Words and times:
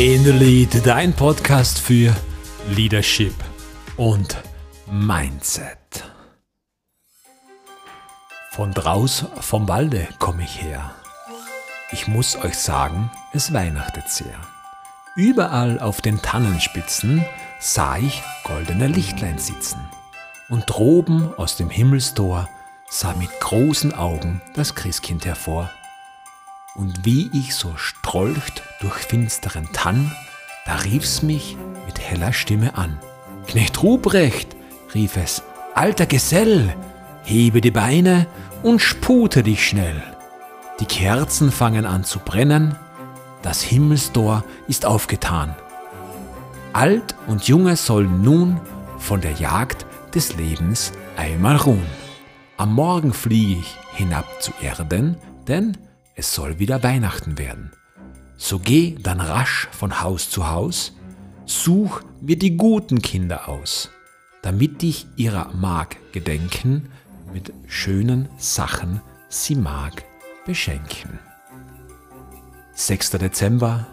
Innerlied, 0.00 0.86
dein 0.86 1.12
Podcast 1.12 1.78
für 1.78 2.16
Leadership 2.70 3.34
und 3.98 4.34
Mindset. 4.90 5.76
Von 8.52 8.72
draus 8.72 9.26
vom 9.42 9.68
Walde 9.68 10.08
komme 10.18 10.44
ich 10.44 10.62
her. 10.62 10.92
Ich 11.92 12.08
muss 12.08 12.36
euch 12.36 12.54
sagen, 12.54 13.10
es 13.34 13.52
weihnachtet 13.52 14.08
sehr. 14.08 14.40
Überall 15.16 15.78
auf 15.78 16.00
den 16.00 16.22
Tannenspitzen 16.22 17.22
sah 17.60 17.98
ich 17.98 18.22
goldene 18.44 18.86
Lichtlein 18.86 19.36
sitzen. 19.36 19.80
Und 20.48 20.64
droben 20.64 21.34
aus 21.36 21.58
dem 21.58 21.68
Himmelstor 21.68 22.48
sah 22.88 23.12
mit 23.12 23.38
großen 23.40 23.92
Augen 23.92 24.40
das 24.54 24.74
Christkind 24.74 25.26
hervor. 25.26 25.70
Und 26.80 27.04
wie 27.04 27.30
ich 27.34 27.54
so 27.54 27.76
strolcht 27.76 28.62
durch 28.80 28.94
finsteren 28.94 29.68
Tann, 29.74 30.10
da 30.64 30.76
rief's 30.76 31.20
mich 31.20 31.58
mit 31.84 32.00
heller 32.00 32.32
Stimme 32.32 32.74
an. 32.74 32.98
Knecht 33.46 33.82
Ruprecht, 33.82 34.56
rief 34.94 35.18
es, 35.18 35.42
alter 35.74 36.06
Gesell, 36.06 36.74
hebe 37.22 37.60
die 37.60 37.70
Beine 37.70 38.26
und 38.62 38.80
spute 38.80 39.42
dich 39.42 39.68
schnell. 39.68 40.02
Die 40.80 40.86
Kerzen 40.86 41.52
fangen 41.52 41.84
an 41.84 42.02
zu 42.02 42.18
brennen, 42.18 42.74
das 43.42 43.60
Himmelstor 43.60 44.42
ist 44.66 44.86
aufgetan. 44.86 45.54
Alt 46.72 47.14
und 47.26 47.46
Junge 47.46 47.76
sollen 47.76 48.22
nun 48.22 48.58
von 48.96 49.20
der 49.20 49.32
Jagd 49.32 49.84
des 50.14 50.34
Lebens 50.34 50.92
einmal 51.18 51.56
ruhen. 51.56 51.86
Am 52.56 52.72
Morgen 52.72 53.12
fliege 53.12 53.60
ich 53.60 53.76
hinab 53.92 54.24
zu 54.40 54.52
Erden, 54.62 55.18
denn 55.46 55.76
es 56.20 56.34
soll 56.34 56.58
wieder 56.58 56.82
Weihnachten 56.82 57.38
werden. 57.38 57.72
So 58.36 58.58
geh 58.58 58.94
dann 59.00 59.20
rasch 59.20 59.68
von 59.72 60.02
Haus 60.02 60.28
zu 60.28 60.48
Haus, 60.48 60.92
such 61.46 62.02
mir 62.20 62.38
die 62.38 62.58
guten 62.58 63.00
Kinder 63.00 63.48
aus, 63.48 63.90
damit 64.42 64.82
ich 64.82 65.06
ihrer 65.16 65.50
mag 65.54 65.96
gedenken, 66.12 66.90
mit 67.32 67.54
schönen 67.66 68.28
Sachen 68.36 69.00
sie 69.30 69.54
mag 69.54 70.04
beschenken. 70.44 71.18
6. 72.74 73.12
Dezember, 73.12 73.86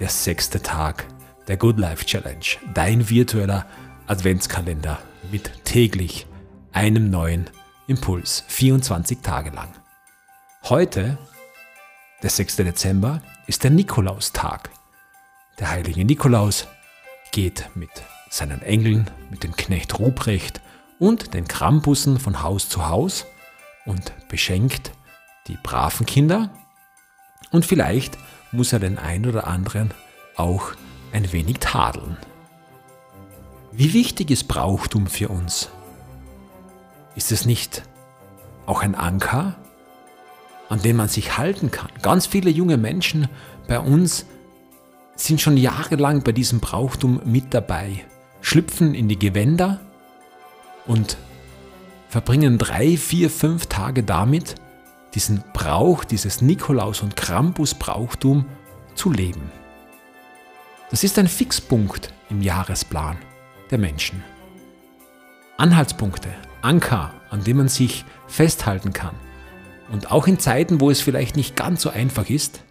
der 0.00 0.08
sechste 0.08 0.60
Tag 0.60 1.06
der 1.46 1.56
Good 1.56 1.78
Life 1.78 2.04
Challenge, 2.04 2.46
dein 2.74 3.08
virtueller 3.08 3.64
Adventskalender 4.08 4.98
mit 5.30 5.64
täglich 5.64 6.26
einem 6.72 7.10
neuen 7.10 7.48
Impuls, 7.86 8.42
24 8.48 9.18
Tage 9.20 9.50
lang. 9.50 9.68
Heute 10.64 11.16
der 12.22 12.30
6. 12.30 12.56
Dezember 12.56 13.22
ist 13.46 13.64
der 13.64 13.70
Nikolaustag. 13.70 14.70
Der 15.58 15.70
heilige 15.70 16.04
Nikolaus 16.04 16.66
geht 17.32 17.68
mit 17.74 17.90
seinen 18.28 18.62
Engeln, 18.62 19.10
mit 19.30 19.42
dem 19.42 19.56
Knecht 19.56 19.98
Ruprecht 19.98 20.60
und 20.98 21.34
den 21.34 21.48
Krampussen 21.48 22.20
von 22.20 22.42
Haus 22.42 22.68
zu 22.68 22.88
Haus 22.88 23.26
und 23.86 24.12
beschenkt 24.28 24.92
die 25.48 25.56
braven 25.62 26.04
Kinder. 26.06 26.50
Und 27.50 27.64
vielleicht 27.64 28.18
muss 28.52 28.72
er 28.72 28.78
den 28.78 28.98
einen 28.98 29.26
oder 29.26 29.46
anderen 29.46 29.92
auch 30.36 30.72
ein 31.12 31.32
wenig 31.32 31.58
tadeln. 31.60 32.16
Wie 33.72 33.92
wichtig 33.92 34.30
ist 34.30 34.46
Brauchtum 34.46 35.06
für 35.06 35.28
uns? 35.28 35.70
Ist 37.16 37.32
es 37.32 37.46
nicht 37.46 37.82
auch 38.66 38.82
ein 38.82 38.94
Anker 38.94 39.56
an 40.70 40.80
den 40.80 40.96
man 40.96 41.08
sich 41.08 41.36
halten 41.36 41.70
kann. 41.70 41.90
Ganz 42.00 42.26
viele 42.26 42.48
junge 42.48 42.78
Menschen 42.78 43.28
bei 43.68 43.78
uns 43.78 44.24
sind 45.16 45.40
schon 45.40 45.58
jahrelang 45.58 46.22
bei 46.22 46.32
diesem 46.32 46.60
Brauchtum 46.60 47.20
mit 47.24 47.52
dabei, 47.52 48.04
schlüpfen 48.40 48.94
in 48.94 49.08
die 49.08 49.18
Gewänder 49.18 49.80
und 50.86 51.18
verbringen 52.08 52.56
drei, 52.56 52.96
vier, 52.96 53.28
fünf 53.28 53.66
Tage 53.66 54.04
damit, 54.04 54.54
diesen 55.14 55.42
Brauch, 55.52 56.04
dieses 56.04 56.40
Nikolaus- 56.40 57.02
und 57.02 57.16
Krampus-Brauchtum 57.16 58.46
zu 58.94 59.10
leben. 59.10 59.50
Das 60.90 61.04
ist 61.04 61.18
ein 61.18 61.28
Fixpunkt 61.28 62.14
im 62.30 62.42
Jahresplan 62.42 63.18
der 63.70 63.78
Menschen. 63.78 64.22
Anhaltspunkte, 65.56 66.30
Anker, 66.62 67.12
an 67.28 67.42
dem 67.42 67.58
man 67.58 67.68
sich 67.68 68.04
festhalten 68.28 68.92
kann 68.92 69.14
und 69.90 70.10
auch 70.10 70.26
in 70.26 70.38
Zeiten, 70.38 70.80
wo 70.80 70.90
es 70.90 71.00
vielleicht 71.00 71.36
nicht 71.36 71.56
ganz 71.56 71.82
so 71.82 71.90
einfach 71.90 72.30
ist, 72.30 72.64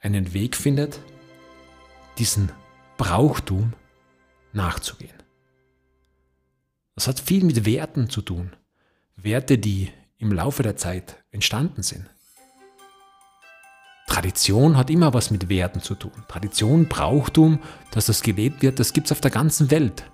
einen 0.00 0.32
Weg 0.32 0.56
findet, 0.56 1.00
diesen 2.18 2.50
Brauchtum 2.96 3.74
nachzugehen. 4.52 5.16
Das 6.94 7.06
hat 7.08 7.20
viel 7.20 7.44
mit 7.44 7.64
Werten 7.64 8.10
zu 8.10 8.22
tun. 8.22 8.56
Werte, 9.16 9.58
die 9.58 9.90
im 10.18 10.32
Laufe 10.32 10.62
der 10.62 10.76
Zeit 10.76 11.22
entstanden 11.30 11.82
sind. 11.82 12.06
Tradition 14.06 14.76
hat 14.76 14.90
immer 14.90 15.14
was 15.14 15.30
mit 15.30 15.48
Werten 15.48 15.80
zu 15.80 15.94
tun. 15.94 16.12
Tradition, 16.26 16.88
Brauchtum, 16.88 17.60
dass 17.92 18.06
das 18.06 18.22
gelebt 18.22 18.60
wird, 18.60 18.80
das 18.80 18.92
gibt 18.92 19.06
es 19.06 19.12
auf 19.12 19.20
der 19.20 19.30
ganzen 19.30 19.70
Welt. 19.70 20.10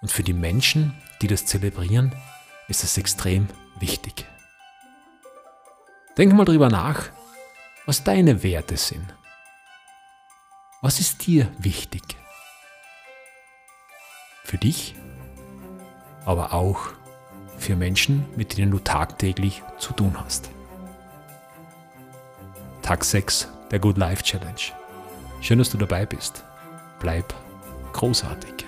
Und 0.00 0.10
für 0.10 0.22
die 0.22 0.32
Menschen, 0.32 0.94
die 1.20 1.26
das 1.26 1.46
zelebrieren, 1.46 2.14
ist 2.68 2.84
es 2.84 2.96
extrem 2.96 3.48
wichtig. 3.80 4.26
Denk 6.18 6.32
mal 6.34 6.44
drüber 6.44 6.68
nach, 6.68 7.08
was 7.86 8.04
deine 8.04 8.42
Werte 8.42 8.76
sind. 8.76 9.14
Was 10.82 11.00
ist 11.00 11.26
dir 11.26 11.48
wichtig? 11.58 12.02
Für 14.44 14.58
dich, 14.58 14.94
aber 16.26 16.52
auch 16.52 16.88
für 17.56 17.76
Menschen, 17.76 18.26
mit 18.36 18.58
denen 18.58 18.70
du 18.72 18.78
tagtäglich 18.78 19.62
zu 19.78 19.92
tun 19.92 20.16
hast. 20.18 20.50
Tag 22.82 23.04
6 23.04 23.48
der 23.70 23.78
Good 23.78 23.96
Life 23.96 24.22
Challenge. 24.22 24.60
Schön, 25.40 25.58
dass 25.58 25.70
du 25.70 25.78
dabei 25.78 26.04
bist. 26.04 26.44
Bleib 27.00 27.32
großartig. 27.92 28.66